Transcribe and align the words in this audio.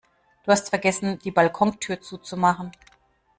Du 0.43 0.51
hast 0.51 0.69
vergessen, 0.71 1.19
die 1.19 1.29
Balkontür 1.29 2.01
zuzumachen. 2.01 2.71